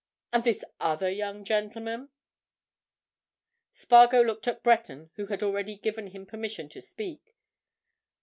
And 0.33 0.43
this 0.43 0.63
other 0.79 1.11
young 1.11 1.43
gentleman?" 1.43 2.09
Spargo 3.73 4.21
looked 4.23 4.47
at 4.47 4.63
Breton, 4.63 5.11
who 5.13 5.27
had 5.27 5.43
already 5.43 5.77
given 5.77 6.07
him 6.07 6.25
permission 6.25 6.69
to 6.69 6.81
speak. 6.81 7.35